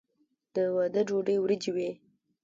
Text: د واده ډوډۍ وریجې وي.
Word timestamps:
د 0.55 0.57
واده 0.75 1.01
ډوډۍ 1.07 1.37
وریجې 1.39 1.71
وي. 1.75 1.89